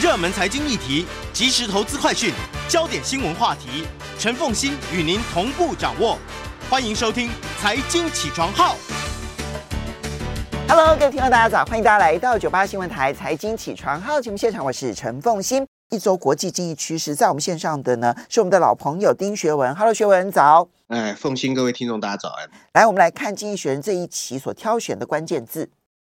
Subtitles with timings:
[0.00, 2.32] 热门财经议题、即时投资快讯、
[2.68, 3.86] 焦点新闻话题，
[4.18, 6.18] 陈凤欣与您同步掌握。
[6.68, 7.28] 欢迎收听
[7.60, 8.74] 《财经起床号》。
[10.66, 11.64] Hello，各位听众，大家早！
[11.66, 15.64] 欢迎大家来到九八新闻台《财经起床号》节目现场，我是陈凤欣。
[15.90, 19.74] 一周国际经济趋势，在我们线上的呢是我们的老朋友丁学文。
[19.76, 20.66] Hello，学文早。
[20.88, 22.48] 哎，凤欣，各位听众，大家早安。
[22.72, 25.68] 来，我们来看《经济学人》这一期所挑选的关键字。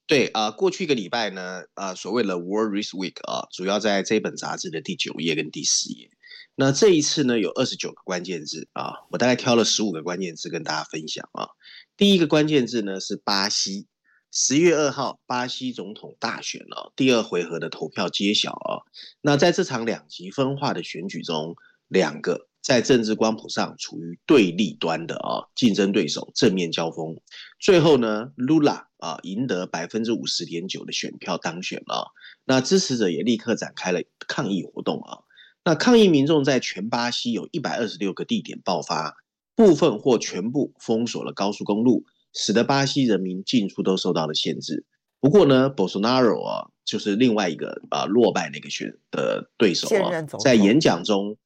[0.07, 6.09] 对啊、呃，过去一个礼拜呢，啊、呃，所谓的 World Risk Week 啊、主要在这本杂志的第九页跟第十页。
[6.55, 11.49] 那这一次呢，有二十九个关键字啊、我大概挑了十五个关键字跟大家分享啊。
[11.97, 13.87] 第一个关键字呢是巴西。
[14.31, 18.83] 十月二号，巴西总统大选了，第二回合的投票揭晓啊。
[19.21, 21.55] 那在这场两极分化的选举中，
[21.87, 27.19] 两个在政治光谱上处于对立端的啊竞争对手正面交锋，
[27.59, 32.13] 最后呢，卢拉啊赢得百分之五十点九的选票当选了。
[32.45, 35.19] 那支持者也立刻展开了抗议活动啊。
[35.63, 39.15] 那抗议民众在全巴西有一百二十六个地点爆发，
[39.55, 42.05] 部分或全部封锁了高速公路。
[42.33, 44.85] 使得巴西人民进出都受到了限制。
[45.19, 51.37] 不过呢，Bolsonaro 啊，就是另外一个啊落败那个选的对手啊，在演讲中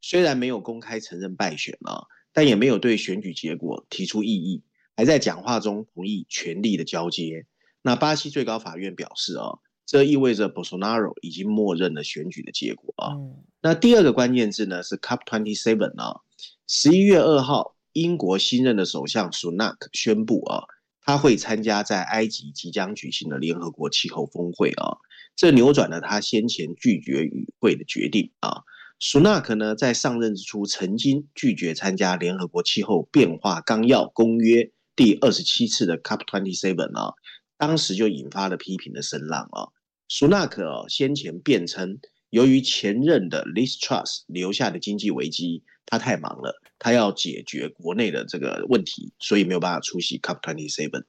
[0.00, 4.62] 虽然没有公开承认败选啊，但也没有对选举结果提出异议，
[4.98, 7.46] 还在讲话中同意权力的交接。
[7.82, 13.14] 那巴西最高法院表示啊，这意味着 Bolsonaro 已经默认了选举的结果啊。
[13.62, 16.22] 那第二个关键字呢是 Cup Twenty Seven 啊，
[16.66, 17.76] 十一月二号。
[17.94, 20.62] 英国新任的首相苏纳克宣布啊，
[21.00, 24.98] 他会参加在埃及即将举行的联合国气候峰会啊，
[25.34, 28.62] 这扭转了他先前拒绝与会的决定啊。
[29.00, 37.14] 苏纳克呢，在上任之初曾经拒绝参加联合国气候变化纲要公约第二十七次的 COP27 啊，
[37.56, 39.70] 当时就引发了批评的声浪啊。
[40.08, 45.62] 苏纳克啊，先前辩称，由于前任的 Liz Truss 留下的经济危机。
[45.86, 51.04] 他太忙了，他要解决国内的这个问题，所以没有办法出席 COP27。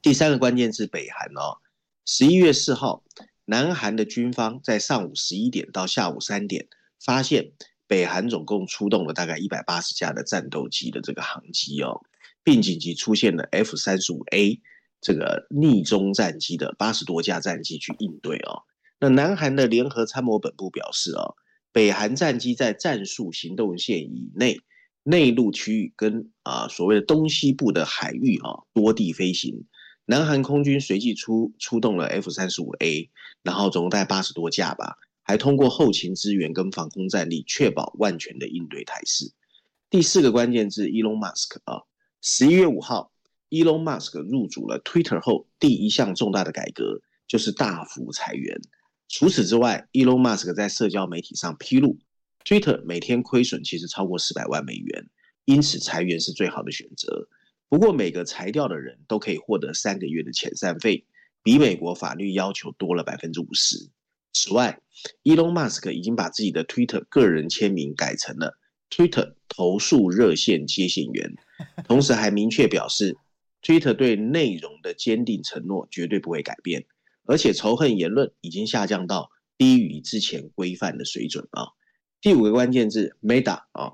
[0.00, 1.58] 第三个关键字北韩哦，
[2.06, 3.02] 十一月四号，
[3.46, 6.68] 南韩的军方在上午十一点到下午三点，
[7.04, 7.50] 发现
[7.88, 12.00] 北韩总共出动了大概一百八十架的战斗机的这个航机哦，
[12.44, 14.60] 并紧急出现了 F 三十五 A
[15.00, 18.62] 这个逆中战机的八十多架战机去应对哦。
[19.00, 21.36] 那南韩的联合参谋本部表示哦。
[21.74, 24.60] 北韩战机在战术行动线以内
[25.04, 29.64] 内陆区域跟啊所谓的东西部的海域啊多地飞行，
[30.04, 33.08] 南韩空军随即出出动了 F 三十五 A，
[33.42, 39.32] 然后总共带八十多架吧，还通过后勤支援跟防空战力，确保万全的应对态势。
[39.88, 41.84] 第四个关键字，Elon Musk 啊，
[42.24, 43.10] 十一月五号
[43.50, 48.60] ，Elon Musk 入主了 Twitter 后第一项重大的改革就是大幅裁员。
[49.08, 51.98] 除此之外，Elon Musk 在社交媒体上披露
[52.44, 55.08] ，Twitter 每天亏损其实超过四百万美元，
[55.46, 57.26] 因此裁员是最好的选择。
[57.68, 61.04] 不过，每个裁掉的人都可以获得三个月的遣散费，
[61.42, 63.90] 比美国法律要求多了百分之五十。
[64.32, 64.80] 此外
[65.24, 68.60] ，Elon Musk 已经把自己的 Twitter 个人签名改成了
[68.90, 71.34] Twitter 投诉热线接线员，
[71.86, 73.16] 同时还明确表示
[73.62, 76.86] ，Twitter 对内容的坚定承诺绝对不会改变。
[77.24, 81.68] 而且仇恨言论已经下降到低于之前规范的水准啊。
[82.20, 83.92] 第五个关键字，Meta 啊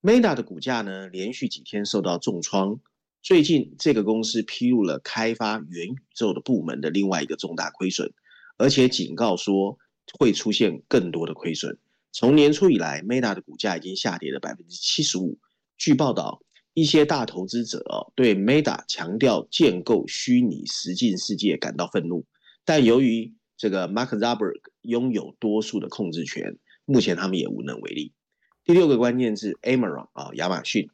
[0.00, 2.80] ，Meta 的股价呢连续几天受到重创。
[3.22, 8.12] 最近这个公司披露了开发元宇宙的部门的另外一个重大亏损，
[8.56, 9.78] 而且警告说
[10.18, 11.78] 会出现更多的亏损。
[12.10, 15.38] 从年初以来，Meta 的股价已经下跌了百分之七十五。
[15.76, 16.42] 据报道，
[16.74, 22.24] 一些大投资者哦对 Meta 强调建构虚拟实境世界感到愤怒。
[22.64, 28.12] 但由于这个 Mark Zuckerberg 拥有多数的控制权，目前他们也无能为力。
[28.64, 30.88] 第六个关键字 Amazon 啊，亚马逊。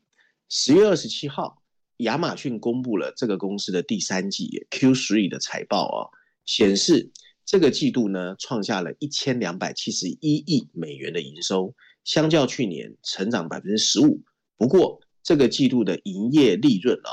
[0.48, 1.62] 十月二十七号，
[1.98, 6.08] 亚马逊公布了这个公司的第三季 Q3 的财报啊，
[6.44, 7.10] 显示
[7.44, 14.22] 这个季度呢创下了一千两百七十一亿美元的营收，相较去年成长百分之十五。
[14.56, 17.12] 不过这个季度的营业利润啊，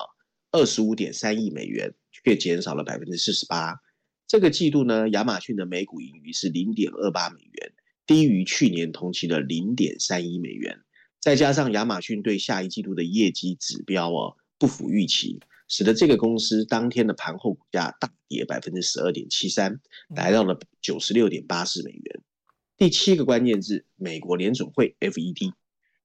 [0.50, 3.82] 二十五点三亿美元却减少了百分之四十八。
[4.26, 7.74] 这个季度呢，亚马逊的每股盈余是零点二八美元，
[8.08, 10.80] 低于去年同期的零点三一美元。
[11.20, 22.22] 再加上亚马逊对下一季度的业绩指标哦不符预期，使得这个公司当天的盘后股价大跌百分之十二点七三，来到了九十六点八四美元。
[22.78, 25.52] 第七个关键字，美国联准会 FED，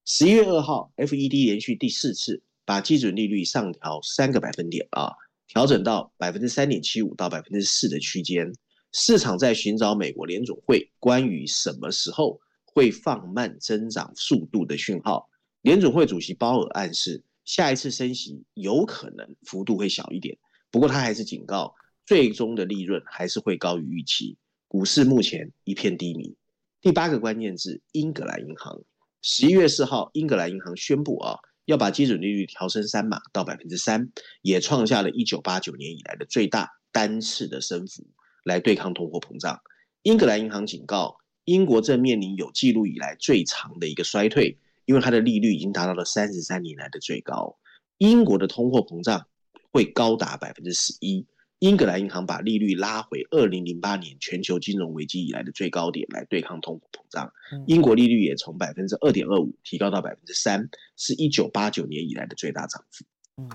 [0.05, 5.13] 十一月二号，FED 连续第四次把基准利率上调三个百分点啊。
[5.47, 8.53] 调整到百分之三点七五到百分之四的区间，
[8.93, 15.29] 市场在寻找美国联总会关于什么时候会放慢增长速度的讯号。
[15.63, 20.39] 联总会主席鲍尔暗示，下一次升息有可能幅度会小一点，
[20.71, 21.75] 不过他还是警告，
[22.07, 24.39] 最终的利润还是会高于预期。
[24.69, 26.37] 股市目前一片低迷。
[26.81, 28.81] 第八个关键字：英格兰银行。
[29.23, 31.37] 十一月四号，英格兰银行宣布啊，
[31.67, 38.07] 要把基准利率调升三码到百分之三，也创下了一九八九年以来的最大单次的升幅。
[38.43, 39.61] 来对抗通货膨胀，
[40.03, 47.59] 英格兰银行警告，英国正面临有记录以来最长的一个衰退，因为它的利率已经达到了三十三年来的最高。
[47.99, 49.27] 英国的通货膨胀
[49.71, 51.27] 会高达百分之十一。
[51.61, 57.31] 英格兰银行把利率拉回二零零八年全球金融危机以来的最高点，来对抗通货膨胀。
[57.67, 63.05] 英国利率也从百分之二点二五提高到百分之三，是一九八九年以来的最大涨幅。
[63.37, 63.51] 嗯，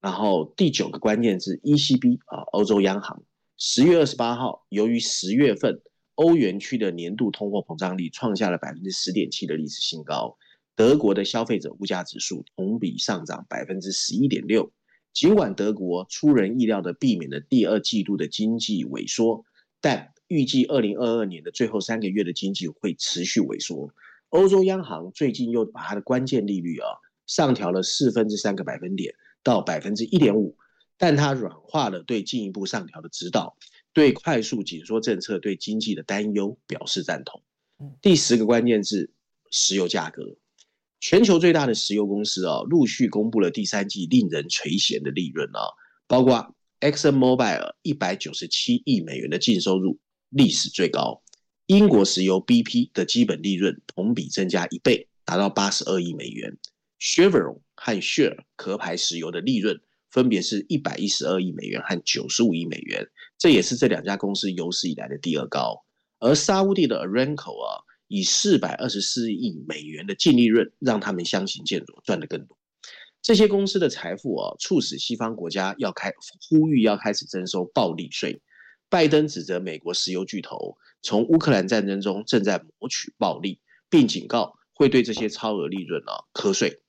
[0.00, 3.20] 然后第九个关键是 ECB 啊，欧洲央行。
[3.58, 5.80] 十月二十八号，由于十月份
[6.14, 10.38] 欧元区的年度通货膨胀率创下了百分之十点七的历史新高，
[10.76, 14.72] 德国的消费者物价指数同比上涨百分之十一点六。
[15.12, 19.44] 尽管德国出人意料地避免了第二季度的经济萎缩，
[19.80, 23.92] 但预计二零二二年的最后三个月的经济会持续萎缩。
[24.28, 26.86] 欧洲央行最近又把它的关键利率啊
[27.26, 30.56] 上调了四分之三个百分点到百分之一点五。
[31.02, 33.56] 但它软化了对进一步上调的指导，
[33.94, 37.42] 对快速紧缩政策对经济的担忧表示赞同。
[38.02, 39.10] 第十个关键字：
[39.50, 40.36] 石油价格。
[41.00, 45.60] 全球最大的石油公司啊，陆续公布了第三季令人垂涎的利润啊，
[46.06, 49.98] 包括 Exxon Mobil 一百九十七亿美元的净收入，
[50.28, 51.22] 历史最高；
[51.66, 56.56] 英国石油 BP 的基本利润同比增加一倍，达到八十二亿美元。
[57.00, 59.80] Chevron 和 Shell 壳牌石油的利润。
[60.10, 63.06] 分别是一百一十二亿美元和九十五亿美元，
[63.38, 65.84] 这也是这两家公司有史以来的第二高。
[66.18, 67.78] 而沙乌地的 Aramco 啊，
[68.10, 72.58] 以四百二十四亿美元的净利润，让他们相形见绌，赚得更多。
[73.22, 76.12] 这些公司的财富啊，促使西方国家要开
[76.48, 78.42] 呼吁要开始征收暴利税。
[78.88, 86.82] 拜登指责美国石油巨头从乌克兰战争中正在谋取暴利，并警告会对这些超额利润啊课税。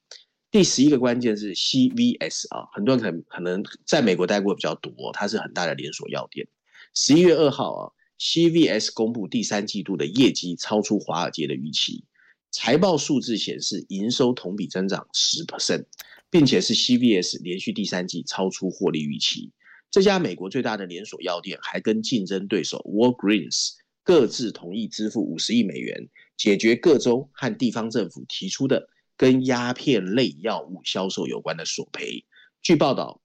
[0.50, 6.48] 第十一个关键是 CVS 啊，很多人可能可能在美国待过比较多，它是很大的连锁药店。
[6.96, 7.92] 十一月二号啊
[8.22, 12.06] ，CVS 公布第三季度的业绩超出华尔街的预期，
[12.52, 15.86] 财报数字显示营收同比增长十 percent，
[16.30, 19.52] 并且是 CVS 连续第三季超出获利预期。
[19.90, 23.72] 这家美国最大的连锁药店还跟竞争对手 Walgreens
[24.04, 26.08] 各自同意支付五十亿美元，
[26.38, 28.88] 解决各州和地方政府提出的。
[29.18, 32.26] 跟鸦片类药物销售有关的索赔，
[32.64, 33.22] 据报道，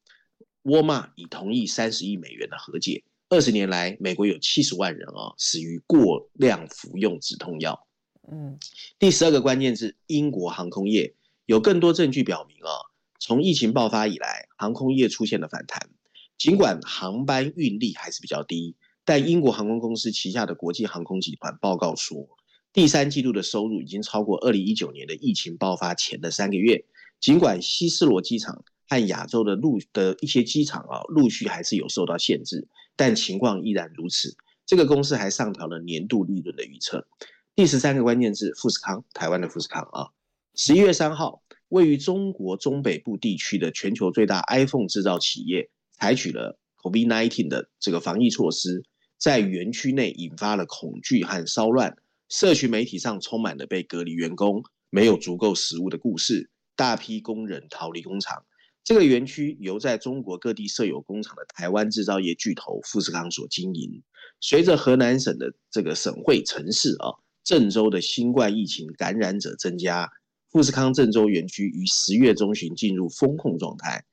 [0.65, 3.03] 沃尔玛已同意三十亿美元的和解。
[3.29, 7.87] 二十年来，美国有七十万人啊死于过量服用止痛药。
[8.31, 8.59] 嗯，
[8.99, 11.15] 第十二个关键是，英国航空业
[11.45, 12.71] 有更多证据表明啊，
[13.19, 15.91] 从疫情爆发以来，航空业出现了反弹。
[16.39, 22.29] 尽管航班运力还是比较低，但英国航空公司旗下的国际航空集团报告说。
[22.73, 26.85] 第三季度的收入已经超过二零一九年的疫情爆发前的三个月。
[27.19, 34.37] 尽管希斯罗机场和亚洲的陆的一些机场啊，陆续还是有受到限制，但情况依然如此。
[34.65, 37.07] 这个公司还上调了年度利润的预测。
[37.55, 40.09] 第十三个关键字：富士康，台湾的富士康啊。
[40.55, 48.83] 十一月三号，位于中国中北部地区的全球最大 iPhone 制造企业，采取了 COVID-19 的这个防疫措施，
[49.19, 51.97] 在园区内引发了恐惧和骚乱。
[52.29, 58.45] 社群媒体上充满了被隔离员工没有足够食物的故事，大批工人逃离工厂。
[58.87, 64.01] 这个园区由在中国各地设有工厂的台湾制造业巨头富士康所经营。
[64.41, 70.09] 随着河南省的这个省会城市啊郑州的新冠疫情感染者增加，
[70.53, 74.05] 富士康郑州园区于十月中旬进入封控状态。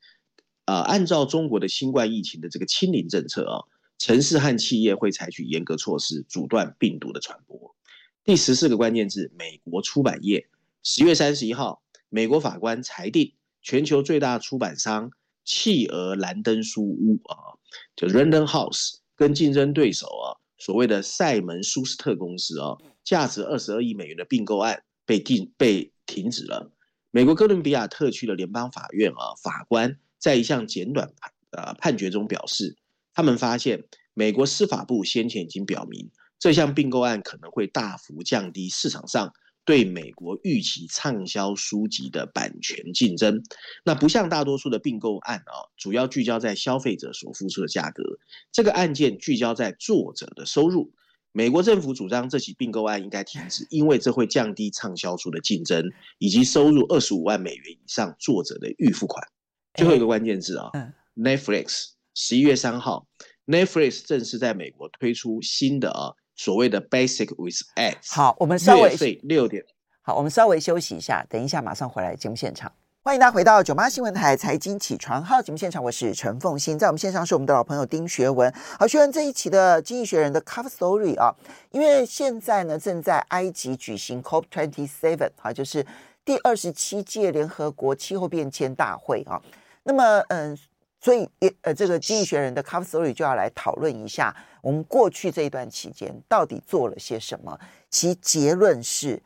[0.65, 3.61] 啊，按照中国的新冠疫情的这个清零政策啊，
[3.99, 7.75] 城市和企业会采取严格措施，阻断病毒的传播。
[8.23, 10.47] 第十四个关键字：美国出版业。
[10.81, 15.09] 十月三十一号，美国法官裁定，全球最大出版商
[15.45, 17.57] 企鹅兰登书屋啊，
[17.95, 26.71] 就 Random House，跟竞争对手啊，所谓的赛门舒斯特公司啊，价值二十二亿美元的并购案被定被停止了。
[27.11, 32.75] 美国哥伦比亚特区的联邦法院啊，法官在一项简短判呃判决中表示，
[33.13, 36.11] 他们发现美国司法部先前已经表明。
[36.39, 39.33] 这项并购案可能会大幅降低市场上
[39.65, 43.41] 对美国预期畅销书籍的版权竞争。
[43.85, 48.03] 那不像大多数的并购案啊，主要聚焦在消费者所付出的价格。
[48.51, 50.93] 这个案件聚焦在作者的收入。
[51.35, 55.83] 美国政府主张这起并购案应该停止，因为这会降低畅销书的竞争，
[56.19, 59.27] 以及收入二十五万美元以上作者的预付款。
[59.73, 60.69] 最后一个关键字啊
[61.15, 63.07] ，Netflix 十一月三号
[63.47, 66.13] ，Netflix 正式在美国推出新的啊。
[66.35, 69.63] 所谓的 basic with ads，好，我们稍微费六点，
[70.01, 72.71] 好，我们稍微休息一下，等一下马上回来节目现场。
[73.03, 78.51] 欢迎大家回到九八新闻台财经起床号节目现场，我是陈凤欣，在我们线上是我们的老朋友丁学文。
[78.79, 81.35] 好，学文这一期的《经济学人》的 cover story 啊，
[81.71, 85.85] 因为现在呢正在埃及举行 COP twenty seven 啊，就是
[86.25, 89.41] 第二十七届联合国气候变迁大会啊，
[89.83, 90.57] 那么嗯。
[91.03, 91.29] 所以，
[91.63, 97.59] 呃，这个经济学人的 cover story 就要来讨论一下，我们过去这一段期间到底做了些什么？
[97.89, 99.21] 其结论是，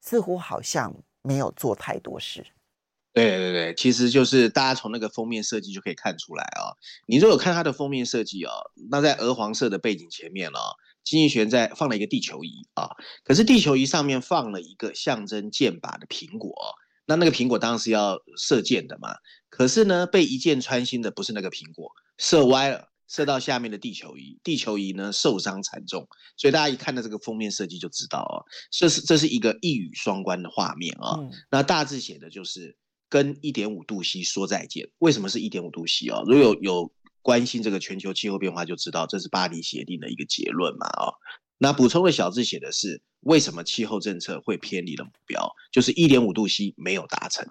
[0.00, 2.46] 似乎好像没有做太多事。
[3.12, 6.76] 对对对，其实就是大家从那个封面设计就可以看出来啊、哦。
[7.06, 10.60] 你如果看它的封面设计哦，那在鹅黄色的背景前面哦，
[11.04, 12.88] 经济学人在放了一个地球仪啊、
[13.22, 16.54] 可是地球仪上面放了一个象征箭靶的苹果。
[17.04, 19.16] 那那个苹果当然是要射箭的嘛，
[19.50, 31.18] 可是呢，被一箭穿心的不是那个苹果，射歪了，射到下面的地球仪，地球仪呢受伤惨重，所以大家一看到这个封面设计就知道哦，这是这是一个一语双关的画面啊、哦。
[31.20, 32.76] 嗯、那大致写的就是
[33.08, 34.88] 跟一点五度 C 说再见。
[34.98, 36.22] 为什么是一点五度 C 哦？
[36.24, 41.14] 如果有有关心这个全球气候变化，就知道这是巴黎协定的一个结论嘛啊、哦。
[41.60, 43.02] 那补充的小字写的是。
[43.24, 45.54] 为什么气候政策会偏离了目标？
[45.70, 47.46] 就是一点五度 C 没有达成。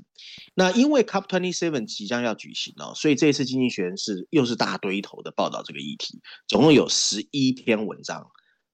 [0.56, 8.26] 那因为 COP27 即将要举行哦，所以这次经济学人是又是大堆头的报道这个议题，总共有十一篇文章，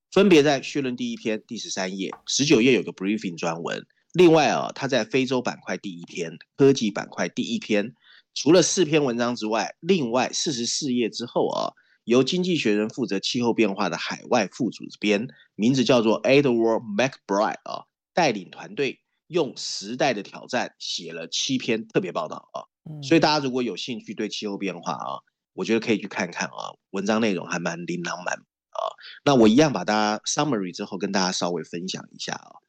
[0.10, 3.86] 分别在绪论第一篇第十三页，十九页有个 briefing 专文。
[4.14, 7.94] 另外啊，他在非洲板块第一篇，科技板块第一篇，
[8.34, 11.74] 除了四篇文章之外，另外四十四页之后啊。
[12.06, 22.64] 由经济学人负责气候变化的海外副主编，名字叫做 Edward McBride 啊，带领团队用时代的挑战写了七篇特别报道啊。
[23.02, 25.20] 所以大家如果有兴趣对气候变化啊，
[25.54, 28.94] 我觉得可以去看看啊，文章内容还蛮琳琅满目啊。
[29.24, 32.62] 那我一样把大家 summary 之后跟大家稍微分享一下啊。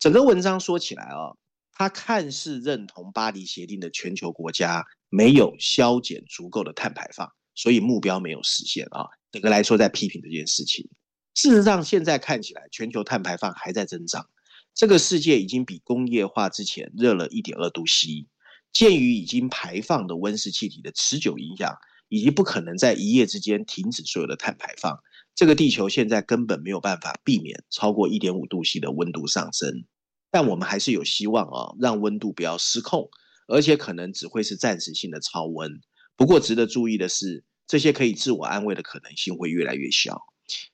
[0.00, 1.36] 整个文章说起来啊，
[1.72, 7.32] 他看似认同巴黎协定的全球国家没有削减足够的碳排放。
[7.54, 10.88] 所以目标没有实现啊，整个来说在批评这件事情。
[11.34, 14.28] 事实上，现在看起来全球碳排放还在增长，
[14.74, 18.26] 这个世界已经比工业化之前热了一点二度 C。
[18.72, 21.76] 鉴于已经排放的温室气体的持久影响，
[22.08, 25.00] 以及不可能在一夜之间停止所有的碳排放，
[25.34, 29.86] 这个地球现在根本没有办法避免超过一点五度 C 的温度上升。
[30.30, 33.10] 但我们还是有希望啊，让温度不要失控，
[33.48, 35.80] 而且可能只会是暂时性的超温。
[36.20, 40.20] 不过值得注意的是，这些可以自我安慰的可能性会越来越小。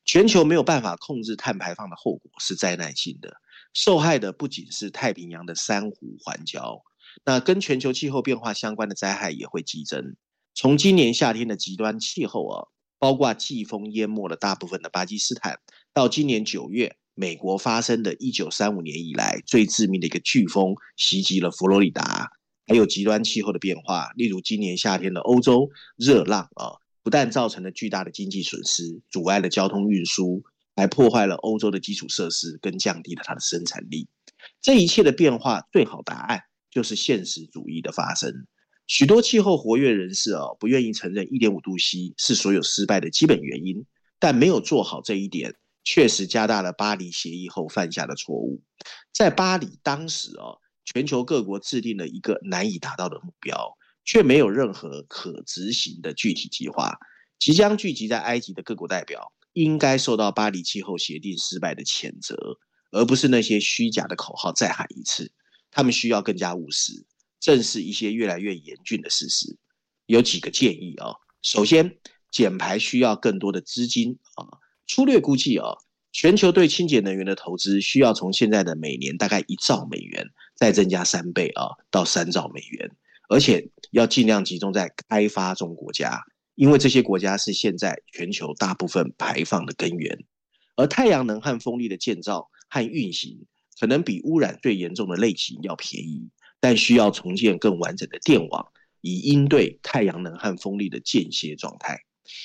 [0.04, 3.32] 全球没有办法控制碳排放的后果是灾难性的，
[3.72, 6.80] 受害的不仅是太平洋的珊瑚环礁，
[7.24, 10.16] 那跟全球气候变化相关的灾害也会激增。
[10.52, 12.66] 从今年夏天的极端气候啊，
[12.98, 15.60] 包括季风淹没了大部分的巴基斯坦，
[15.94, 22.32] 到今年九月美国发生的一九三五年以来最致命的一个飓风袭击了佛罗里达，
[22.66, 26.84] 还有极端气候的变化，例如今年夏天的欧洲热浪啊。
[27.02, 30.42] 不但造成了巨大的经济损失，阻碍了交通运输，
[30.74, 34.08] 还破坏了欧洲的基础设施，跟降低了它的生产力。
[34.60, 38.48] 这一切的变化，最好答案就是现实主义的发生。
[38.88, 43.86] 许多气候活跃人士哦，不愿意承认一点五度 C 是所有失败的基本原因，
[44.18, 45.54] 但没有做好这一点，
[45.84, 48.60] 确实加大了巴黎协议后犯下的错误。
[49.14, 53.76] 在巴黎当时哦，全球各国制定了一个难以达到的目标。
[54.08, 56.96] 却没有任何可执行的具体计划。
[57.40, 62.36] 即将聚集在埃及的各国代表，应该受到巴黎气候协定失败的谴责，
[62.92, 65.32] 而不是那些虚假的口号再喊一次。
[65.72, 67.04] 他们需要更加务实，
[67.40, 69.58] 正视一些越来越严峻的事实。
[70.06, 71.10] 有几个建议啊，
[71.42, 71.98] 首先，
[72.30, 74.46] 减排需要更多的资金啊。
[74.86, 75.66] 粗略估计啊，
[76.12, 82.90] 全球对清洁能源的投资需要从现在的每年大概一兆美元，再增加三倍啊，到三兆美元。
[83.28, 86.22] 而且要尽量集中在开发中国家，
[86.54, 90.24] 因为这些国家是现在全球大部分排放的根源。
[90.76, 93.46] 而太阳能和风力的建造和运行，
[93.80, 96.28] 可能比污染最严重的类型要便宜，
[96.60, 98.68] 但需要重建更完整的电网，
[99.00, 101.98] 以应对太阳能和风力的间歇状态。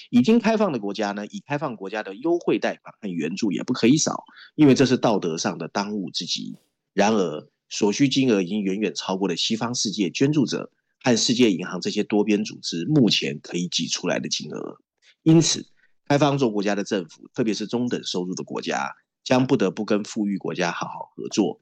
[0.09, 4.23] 已经开放的国家呢，已开放国家的优惠贷款和援助也不可以少，
[4.55, 6.55] 因为这是道德上的当务之急。
[6.93, 10.69] 然而，所需金额已经远远超过了西方世界捐助者
[11.01, 14.77] 和世界银行这些多边组织目前可以挤出来的金额。
[15.23, 15.65] 因此，
[16.07, 21.61] 开发中国家的政府，特别是中等收入的国家，将不得不跟富裕国家好好合作，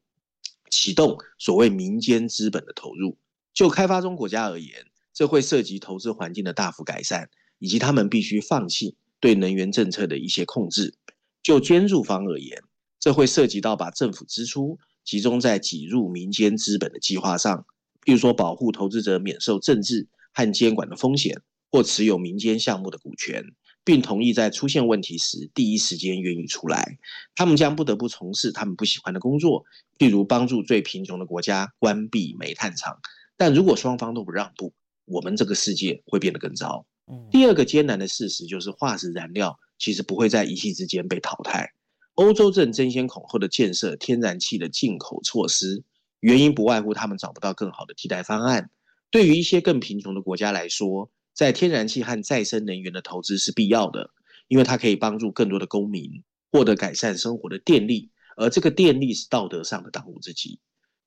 [0.72, 3.18] 启动所谓民间资本的投入。
[3.54, 10.96] 就开发中国家而言，这会涉及投资环境的大幅改善，以及他们必须放弃对能源政策的一些控制。
[11.44, 12.64] 就捐助方而言，
[13.00, 17.66] 这会涉及到把政府支出集中在挤入民间资本的计划上，
[18.06, 23.44] 譬如说保护投资者免受政治和监管的风险，或持有民间项目的股权。
[23.84, 27.00] 并同意在出现问题时第一时间愿意出来。
[27.34, 29.66] 他们将不得不从事他们不喜欢的工作，
[29.98, 33.00] 例如帮助最贫穷的国家关闭煤炭厂。
[33.36, 34.76] 但如果双方都不让步，
[35.06, 36.86] 我们这个世界会变得更糟。
[37.32, 41.74] 第二个艰难的事实就是化石燃料其实不会在一夕之间被淘汰。
[42.20, 45.86] 欧洲正争先恐后的建设天然气的进口措施，
[46.20, 48.72] 原因不外乎他们找不到更好的替代方案。
[49.10, 54.10] 对于一些更贫穷的国家来说，在天然气和再生能源的投资是必要的，
[54.50, 56.22] 因为它可以帮助更多的公民
[56.52, 60.60] 获得改善生活的电力，而这个电力是道德上的当务之急。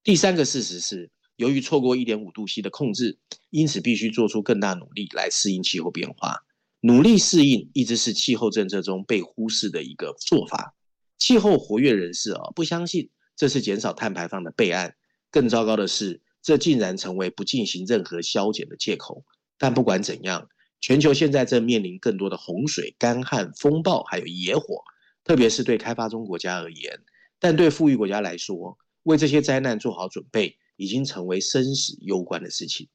[0.02, 3.18] 第三个事实是，由于错过一点五度 C 的控制，
[3.50, 6.38] 因此必须做出更大努力来适应气候变化。
[6.80, 10.74] 努力适应一直是气候政策中被忽视的一个做法。
[11.22, 14.96] 气候活跃人士啊，不相信这是减少碳排放的备案。
[15.30, 19.24] 更糟糕的是，这竟然成为不进行任何削减的借口。
[19.56, 20.48] 但不管怎样，
[20.80, 24.82] 全球现在正面临更多的洪水、干旱、风暴，还有野火，
[25.22, 26.98] 特别是对开发中国家而言。
[27.38, 32.88] 但对富裕国家来说，为这些灾难做好准备，已经成为生死攸关的事情。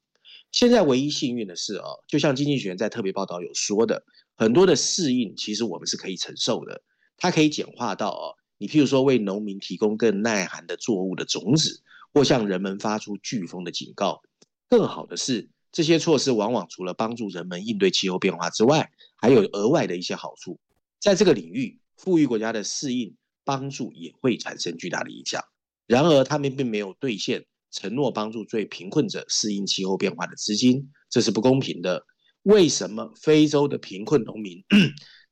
[0.52, 4.04] 现在唯一幸运的是哦，就像经济学人在特别报道有说的，
[4.36, 6.82] 很多的适应其实我们是可以承受的。
[7.18, 11.82] 它可以简化到哦，你譬如说为农民提供更耐寒的作物的种子，
[12.14, 14.22] 或向人们发出飓风的警告。
[14.70, 15.50] 更好的是。
[15.70, 20.60] 这些措施往往除了帮助人们应对气候变化之外，还有额外的一些好处。
[21.00, 25.44] 在这个领域，富裕国家的适应帮助也会产生巨大的影响。
[25.86, 32.04] 然而，他们并没有兑现承诺帮助最贫困者适应气候变化的资金，这是不公平的。
[32.44, 34.64] 为什么非洲的贫困农民，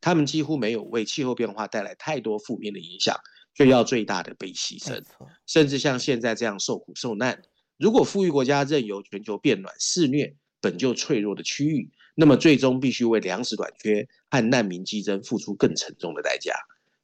[0.05, 3.19] 他们几乎没有为气候变化带来太多负面的影响，
[3.55, 5.03] 却要最大的被牺牲，
[5.47, 7.41] 甚至像现在这样受苦受难？
[7.79, 16.53] 如果富裕国家任由全球变暖肆虐本就脆弱的区域，那么最终必须为粮食短缺和难民激增付出更沉重的代价。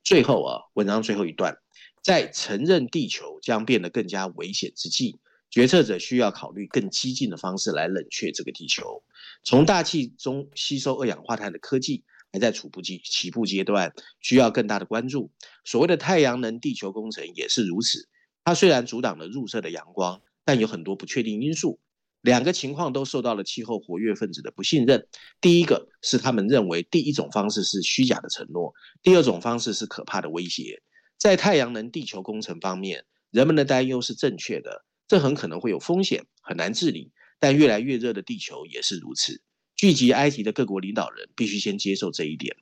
[0.04, 1.58] 最后啊，文章最后一段，
[2.04, 9.04] 在承认地球将变得更加危险之际，决策者需要考虑更激进的方式来冷却这个地球。
[9.44, 15.32] 从大气中吸收二氧化碳的科技还在初步阶起步阶段，需要更大的关注。
[15.66, 18.08] 所谓的太阳能地球工程也是如此。
[18.44, 20.22] 它虽然阻挡了入射的阳光。
[20.44, 21.80] 但有很多不确定因素，
[22.22, 25.08] 两个情况都受到了气候活跃分子的不信任。
[25.40, 30.82] 第一个是他们认为第一种方式是虚假的承诺，第二种方式是可怕的威胁。
[31.16, 37.12] 在太阳能地球工程方面，人们的担忧是正确的，这很可能会有风险，很难治理。
[37.40, 39.44] 但越来越热的地球也是如此。
[39.82, 42.56] 聚集埃及的各国领导人必须先接受这一点：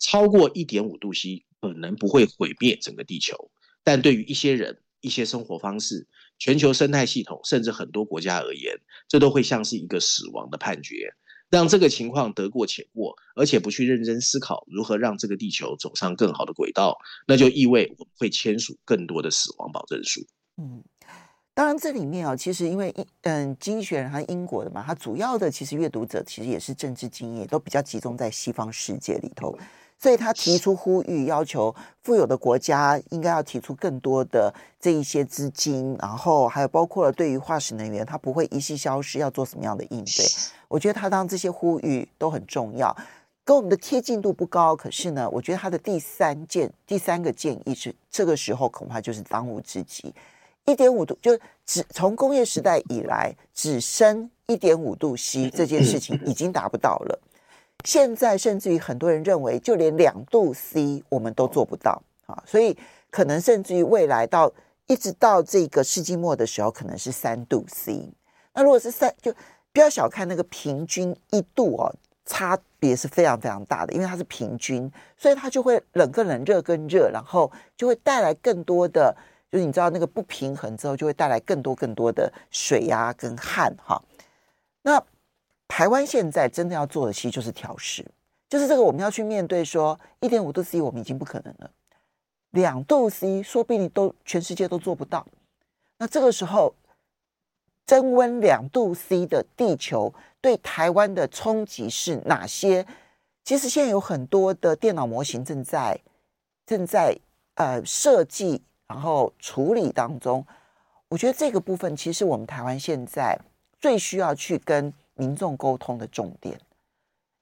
[0.00, 3.52] 超过一点五度 C 可能不会毁灭整个地球，
[3.84, 6.08] 但对于一些人、一些生活方式。
[6.40, 11.14] 全球生态系统，甚至很多国家而言，这都会像是一个死亡的判决，
[11.48, 20.26] 让这个情况得过且过，而且不去认真思考如何让这个地球走上更好的轨道，那就意味我们会签署更多的死亡保证书。
[20.56, 20.82] 嗯，
[21.54, 29.56] 当然这里面啊，其实因为英嗯，经济学人和英国的嘛，他主要的其实阅读者其实也是政治经验，都比较集中在西方世界里头。
[29.96, 40.26] 所以他提出呼吁，要求富有的国家应该要提出更多的这一些资金，然后还有包括了对于化石能源，它不会一夕消失，要做什么样的应对？
[40.66, 42.94] 我觉得他当这些呼吁都很重要，
[43.44, 44.74] 跟我们的贴近度不高。
[44.74, 50.12] 可是呢，我觉得他的第三件、第三个建议是，这个时候恐怕就是当务之急。
[50.66, 57.20] 一点五度，就只从工业时代以来，只升一点五度 C 这件事情已经达不到了。
[57.84, 62.76] 现在甚至于很多人认为，就连两度 C 我们都做不到啊，所以
[63.10, 64.50] 可能甚至于未来到
[64.86, 68.10] 一直到这个世纪末的时候，可能是三度 C。
[68.54, 69.34] 那如果是三，就
[69.72, 79.14] 不要小看那个平均一度哦，差别是非常非常大的，因为它是平均，所以它就会冷更冷，热更热，然后就会带来更多的，
[79.54, 84.02] 就是你知道那个不平衡之后，就会带来更多更多的水压跟汗哈。
[84.82, 85.00] 那
[85.68, 88.04] 台湾现在真的要做的，其实就是调适，
[88.48, 91.70] 就是这个我们要去面对说，一点五度 C 我们已经不可能了，
[92.50, 95.24] 两度 C 说不定都全世界都做不到。
[95.98, 96.74] 那这个时候，
[97.86, 102.84] 增温两度 C 的地球对台湾的冲击是哪些？
[103.44, 106.00] 其实现在有很多的电脑模型正在
[106.66, 107.16] 正在
[107.54, 110.44] 呃设计，然后处理当中。
[111.08, 113.38] 我觉得这个部分其实我们台湾现在
[113.80, 116.58] 最需要去跟民众沟通的重点，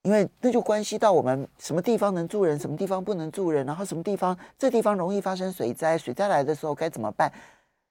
[0.02, 7.32] 因为那就关系到我们什么地方能住人，什么地方不能住人，然后什么地方这地方容易发生水灾，水灾来的时候该怎么办？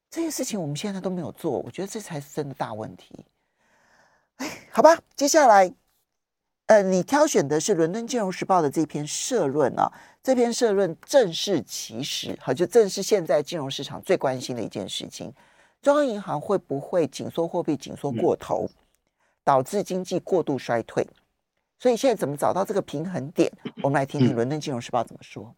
[0.09, 3.25] 这些事情我们现在都没有做，我觉得这才是真的大问题。
[4.37, 5.81] 哎，好吧，接下来。
[6.71, 9.91] 呃，你挑选的是《伦敦金融时报》的这篇社论啊，
[10.23, 15.34] 这篇社论正是其实，好，就正是现在金融市场最关心的一件事情：
[15.81, 18.69] 中央银行会不会紧缩货币紧缩过头，
[19.43, 21.05] 导致经济过度衰退？
[21.77, 23.51] 所以现在怎么找到这个平衡点？
[23.84, 25.53] 我们来听听《伦敦金融时报》怎么说。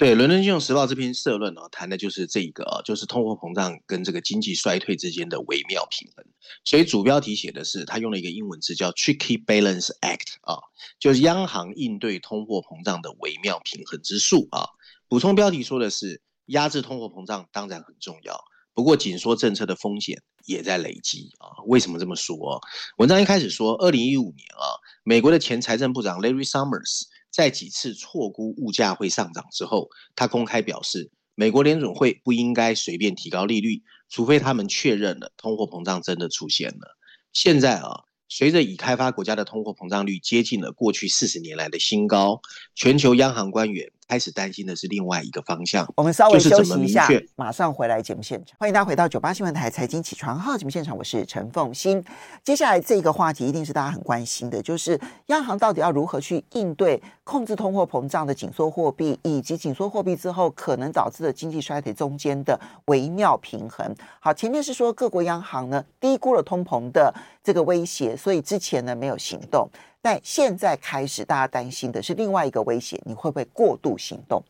[0.00, 6.24] 对，《伦敦金融时报》这篇社论呢，谈的就是这一个啊，就是通货膨胀跟这个经济衰退之间的微妙平衡。
[6.64, 10.56] 所以主标题写的是，他用了一个英文字叫 “tricky balance act” 啊，
[10.98, 14.64] 就是央行应对通货膨胀的微妙平衡之术啊。
[15.06, 21.60] 补充标题说的是，压制通货膨胀当然很重要，不过紧缩政策的风险也在累积啊。
[21.66, 22.58] 为什么这么说？
[22.96, 24.64] 文章一开始说，二零一五年啊，
[25.04, 27.02] 美国的前财政部长 Larry Summers。
[27.30, 36.96] 在几次错估物价会上涨之后，他公开表示，美国联准会不应该随便提高利率，除非他们确认了通货膨胀真的出现了。
[37.32, 42.40] 现在啊，随着已开发国家的通货膨胀率接近了过去四十年来的新高，
[42.74, 43.90] 全球央行官员。
[44.10, 45.86] 开始担心的是另外一个方向。
[45.96, 48.56] 我们稍微休息一下，马上回来节目现场。
[48.58, 52.04] 欢迎大家回到九八新闻台财经起床号节目现场，我是陈凤欣。
[52.42, 63.94] 接下来这个话题一定是大家很关心的，就是央行到底要如何去应对控制通货膨胀的紧缩货币，以及紧缩货币之后可能导致的经济衰退中间的微妙平衡。
[64.18, 69.70] 好，前面是说各国央行呢低估了通膨的这个威胁，所以之前呢没有行动。
[70.02, 74.42] 但现在开始，大家担心的是另外一个威胁，你会不会过度行动？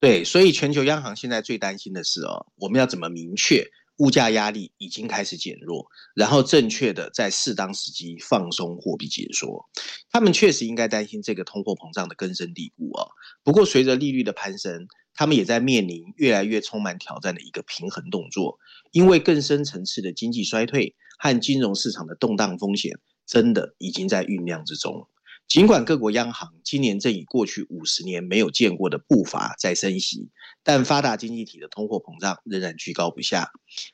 [0.00, 3.66] 对，所以全球央行现在最担心的是哦，我们要怎么明确
[3.98, 9.64] 物价压力已经开始减弱，然后正确的在适当时机放松货币紧缩。
[10.10, 13.06] 他们确实应该担心这个通货膨胀的根深蒂固啊。
[13.42, 18.58] 不过随着利率的攀升，他们也在面临越来越充满挑战的一个平衡动作，
[18.92, 22.98] 因为更深层次的经济衰退和金融市场的动荡风险。
[23.26, 25.08] 真的已经在酝酿之中。
[25.46, 30.30] 尽管各国央行今年正以过去五十年没有见过的步伐在升息，
[30.64, 33.52] 但发达经济体的通货膨胀仍然居高不下。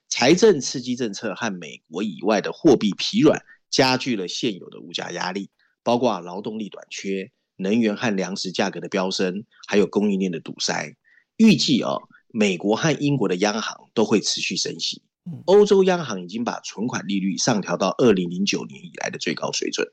[0.09, 5.51] 财政刺激政策和美国以外的货币疲软，加剧了现有的物价压力，
[5.83, 10.97] 包括劳动力短缺、能源和粮食价格的飙升，还有供应链的堵塞。
[11.37, 11.97] 预计啊，
[12.29, 15.03] 美国和英国的央行都会持续升息。
[15.45, 19.87] 欧洲央行已经把存款利率上调到二零零九年以来的最高水准。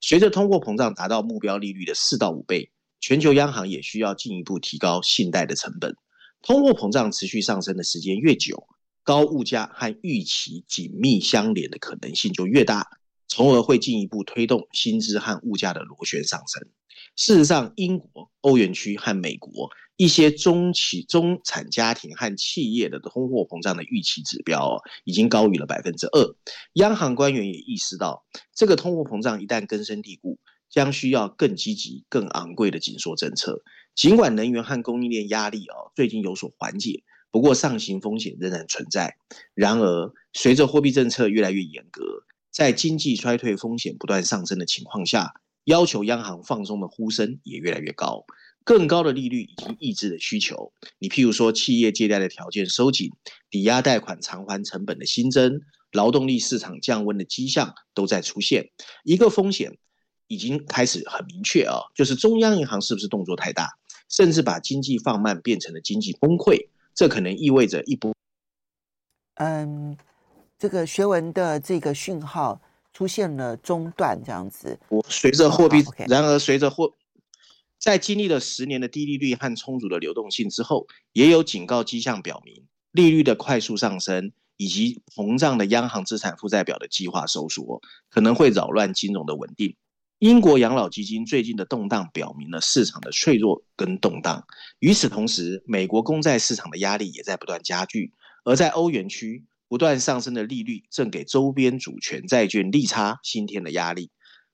[0.00, 5.96] 随着通货膨胀达到目标利率的四到五倍，全球央行也需要进一步提高信贷的成本。
[6.42, 8.66] 通货膨胀持续上升的时间越久，
[9.04, 12.86] 高物价和预期紧密相连的可能性就越大，
[13.28, 16.68] 从而会进一步推动薪资和物价的螺旋上升。
[17.14, 19.70] 事实上，英国、欧元区和美国。
[20.02, 26.34] 一些中企、中产家庭和企业的通货膨胀的预期指标，已经高于了百分之二。
[26.72, 33.62] 央行官员也意识到，这个通货膨胀一旦根深蒂固，将需要更积极、更昂贵的紧缩政策。
[33.94, 39.14] 尽管能源和供应链压力哦最近有所缓解，不过上行风险仍然存在。
[39.54, 42.02] 然而，随着货币政策越来越严格，
[42.50, 48.24] 在经济衰退风险不断上升的情况下，要求央行放松的呼声也越来越高。
[48.64, 50.72] 更高的利率以及抑制的需求。
[50.98, 53.10] 你譬如说，企业借贷的条件收紧、
[53.50, 55.60] 抵押贷款偿还成本的新增、
[55.92, 58.70] 劳动力市场降温的迹象都在出现。
[59.04, 59.76] 一个风险
[60.26, 63.68] 已经开始很明确啊，就是中央银行是不是动作太大，
[64.08, 66.68] 甚至把经济放慢变成了经济崩溃？
[66.94, 68.14] 这可能意味着一波。
[69.34, 69.96] 嗯，
[70.58, 72.60] 这个学文的这个讯号
[72.92, 74.78] 出现了中断，这样子。
[74.88, 76.92] 我随着货币，然而随着货。
[77.82, 89.74] 在经历了十年的低利率和充足的流动性之后，也有警告迹象表明，利率的快速上升以及膨胀的央行资产负债表的计划收缩，可能会扰乱金融的稳定。
[90.20, 94.46] 英国养老基金最近的动荡表明了市场的脆弱跟动荡。
[94.78, 98.12] 与此同时，美国公债市场的压力也在不断加剧，
[98.44, 104.12] 而在欧元区，不断上升的利率正给周边主权债券利差新添了压力。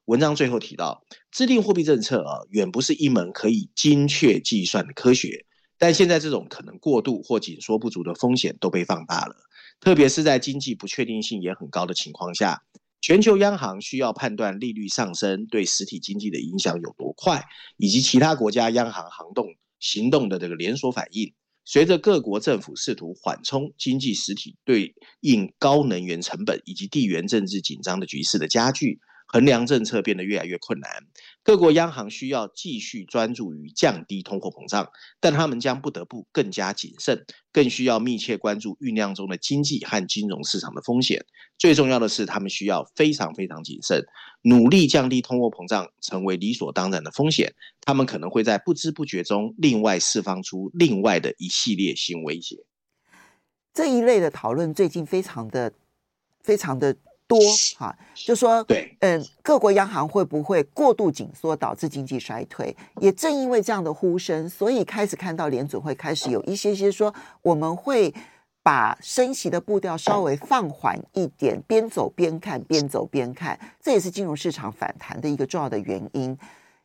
[0.09, 5.45] 文章最后提到，制定货币政策啊，远不是一门可以精确计算的科学，
[5.77, 9.37] 但现在这种可能过度或紧缩不足的风险都被放大了，
[9.81, 12.63] 特别是在经济不确定性也很高的情况下，
[13.03, 17.45] 全球央行需要判断利率上升对实体经济的影响有多快，
[17.77, 21.35] 以及其他国家央行行动行动的这个连锁反应。
[21.67, 29.01] 随着各国政府试图缓冲经济实体对应高能源成本以及地缘政治紧张的局势的加剧。
[29.31, 30.91] 衡量政策变得越来越困难，
[31.43, 41.23] 各国央行需要继续专注于降低通货膨胀，但他们将不得不更加谨慎，更需要密切关注酝酿中的经济和金融市场的风险。
[41.59, 44.03] 最重要的是，他们需要非常非常谨慎，
[44.43, 47.55] 努力降低通货膨胀成为理所当然的风险。
[47.83, 52.65] 他们可能会在不知不觉中另外释放出另外的一系列新威胁。
[53.75, 55.75] 这一类的讨论最近非常的
[56.43, 56.97] 非常的。
[57.29, 57.39] 多
[57.77, 62.75] 哈，就说对，嗯，各国央行会不会过度紧缩导致经济衰退？
[63.01, 68.13] 也正因为这样的呼声，所以开始看到联准会开始有一些些说，我们会
[68.63, 76.37] 把升息的步调稍微放缓一点，边走边看，边走边看，这也是金融市场反弹的一个重要的原因。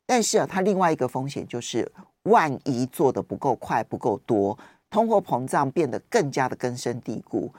[0.05, 1.89] 但是啊，它另外一个风险就是，
[2.23, 7.53] 万一做的不够快、不够多，通货膨胀变得更加的根深蒂固，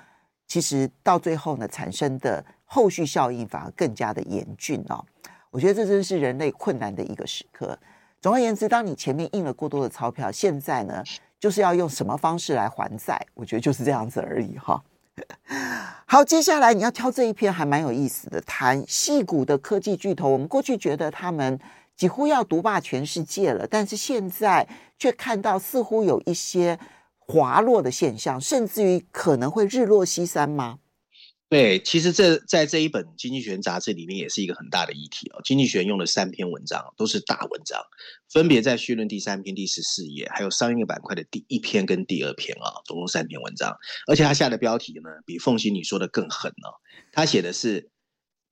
[0.47, 2.45] 其实到最后呢，产生的。
[2.67, 5.05] 后续效应反而更加的严峻哦，
[5.51, 7.79] 我觉得这真是人类困难的一个时刻。
[8.21, 11.05] 总而言之，当你前面印了过多的钞票，现在呢，
[11.39, 13.25] 就是要用什么方式来还债？
[13.35, 14.83] 我觉得就是这样子而已哈。
[16.07, 20.29] 好，接下来你要挑这一篇还蛮有意思的，谈矽谷的科技巨头。
[20.29, 21.61] 我们过去觉得他们
[21.95, 24.67] 几乎要独霸全世界了，但是现在
[24.99, 26.77] 却看到似乎有一些
[27.27, 30.79] 滑落的现象，甚至于可能会日落西山吗？
[31.51, 35.39] 对，其实这在这一本《经济学人》杂志里面也是一个很大的议题哦。
[35.47, 37.81] 《经济学》用了三篇文章，都是大文章，
[38.29, 43.77] 分别在序论第三篇第十四页，还有商业板块的第一篇跟第二篇啊，总共三篇文章。
[44.09, 46.75] 而且他下的标题呢，比凤馨你说的更狠哦。
[47.13, 47.91] 他写的是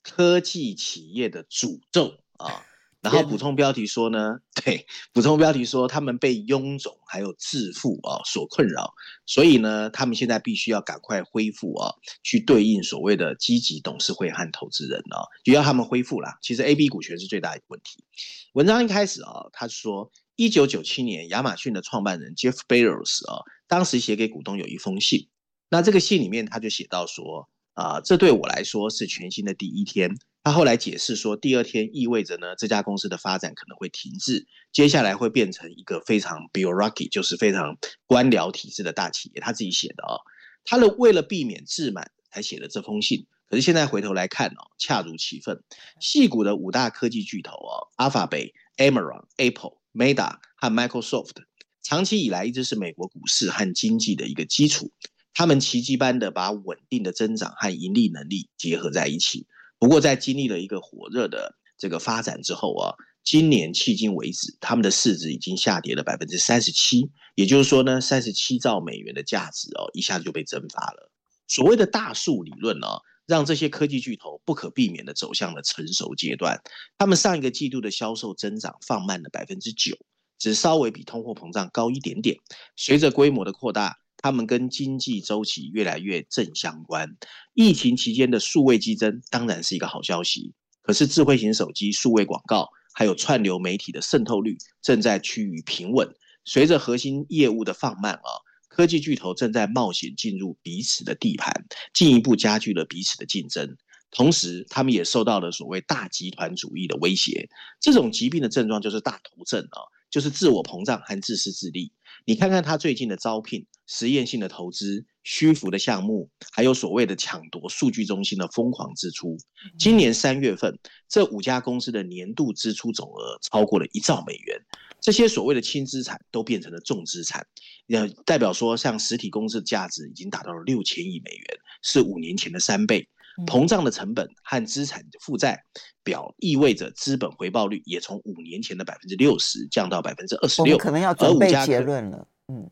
[0.04, 2.64] 科技企业的诅咒啊。
[3.02, 8.94] 然后补充标题说呢，对，补充标题说他们被臃肿还有致富啊所困扰，
[9.26, 16.38] 所以呢，他们现在必须要赶快恢复啊，去对应所谓的积极董事会和投资人啊，就要他们恢复啦。
[16.42, 18.04] 其实 A B 股权是最大的一个问题。
[18.52, 25.28] 文章一开始啊，他说一九九七年亚马逊的创办人 Jeff Bezos 啊，当时写给股东有一封信，
[25.68, 30.16] 那这个信里面他就写到说啊，这对我来说是全新的第一天。
[30.44, 39.40] 他后来解释说，第二天意味着呢，这家公司的发展可能会停滞，接下来会变成一个非常 bureaucratic，就是非常官僚体制的大企业。
[39.40, 40.18] 他自己写的哦，
[40.64, 43.26] 他的为了避免自满才写的这封信。
[43.48, 45.62] 可是现在回头来看哦，恰如其分。
[46.00, 51.36] 矽谷的五大科技巨头哦，Alphabet、Amazon、Apple、Meta 和 Microsoft，
[51.82, 54.90] 长期以来一直是美国股市和经济的一个基础。
[55.34, 59.46] 他们奇迹般的把稳定的增长和盈利能力结合在一起。
[59.82, 71.10] 不过，在经历了一个火热的这个发展之后啊，今年迄今为止，他们的市值已经下跌了百分之三十七，也就是说呢，三十七兆美元的价值哦，一下子就被蒸发了。
[71.48, 72.86] 所谓的大树理论呢，
[73.26, 76.62] 让这些科技巨头不可避免地走向了成熟阶段。
[76.96, 79.96] 他们上一个季度的销售增长放慢了百分之九，
[80.38, 82.36] 只稍微比通货膨胀高一点点。
[82.76, 83.98] 随着规模的扩大。
[84.22, 87.16] 他们跟经济周期越来越正相关。
[87.52, 96.08] 疫情期间的数位激增当然是一个好消息，可是智慧型手机、数位广告还有串流媒体的渗透率正在趋于平稳。
[96.44, 98.30] 随着核心业务的放慢啊，
[98.68, 103.76] 科技巨头正在冒险进入彼此的地盘，进一步加剧了彼此的竞争。
[104.10, 107.48] 同时，他们也受到了所谓大集团主义的威胁。
[107.80, 109.80] 这种疾病的症状就是大头症啊，
[110.12, 111.90] 就是自我膨胀和自私自利。
[112.24, 119.36] 你看看他最近的招聘、实验性的投资、虚浮的项目，还有所谓的抢夺数据中心的疯狂支出。
[119.78, 124.60] 今年三月份，这五家公司的年度支出总额超过了一兆美元。
[125.00, 127.44] 这些所谓的轻资产都变成了重资产，
[127.86, 133.08] 也代表说，像实体公司的价值已经达到了六千亿美元，是五年前的三倍。
[133.46, 135.64] 膨胀的成本和资产的负债
[136.02, 140.76] 表意味着资本回报率也从五年前的百分之六十降到百分之二十六。
[140.76, 142.28] 可能要准备结论了。
[142.48, 142.70] 嗯，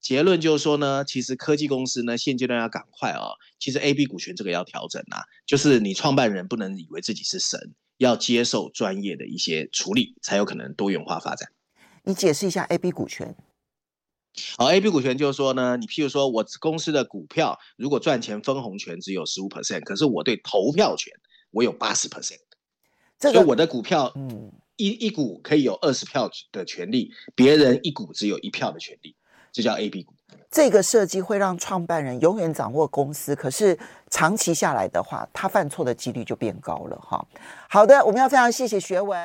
[0.00, 11.48] 结论就是说呢，其实科技公司呢现阶段要赶快啊、哦，其实 A B 股权这个要调整啊，就是你创办人不能以为自己是神，要接受专业的一些处理，才有可能多元化发展。
[12.04, 13.36] 你解释一下 A B 股权。
[14.56, 21.12] 好，A B 股权就是说呢，你譬如说我公司的股票如果赚钱分红权只有十五 percent，可是我对投票权
[21.50, 22.38] 我有八十 percent，
[23.18, 29.16] 所以我的股票，嗯，一一股可以有二十票的权利，别人一股只有一票的权利。
[29.52, 30.12] 这叫 A B 股。
[30.50, 33.78] 这个设计会让创办人永远掌握公司，可是
[34.10, 37.26] 长期下来的话，他犯错的几率就变高了哈。
[37.70, 39.18] 好的，我们要非常谢谢学文。